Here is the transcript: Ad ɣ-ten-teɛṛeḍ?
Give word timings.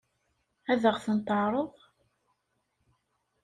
Ad 0.71 0.83
ɣ-ten-teɛṛeḍ? 0.93 1.73